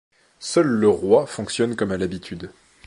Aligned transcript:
Seul 0.39 0.65
le 0.65 0.89
roi 0.89 1.27
fonctionne 1.27 1.75
comme 1.75 1.91
à 1.91 1.97
l'habitude. 1.97 2.51